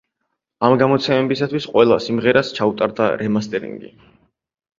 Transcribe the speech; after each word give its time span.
ამ 0.69 0.77
გამოცემებისათვის 0.83 1.67
ყველა 1.73 1.99
სიმღერას 2.07 2.49
ჩაუტარდა 2.61 3.11
რემასტერინგი. 3.23 3.95